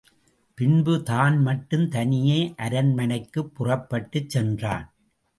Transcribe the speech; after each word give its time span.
பின்பு 0.57 1.03
தான் 1.03 1.41
மட்டும் 1.41 1.83
தனியே 1.89 2.53
அரண்மனைக்குப் 2.57 3.51
புறப்பட்டுச் 3.55 4.29
சென்றான். 4.29 4.87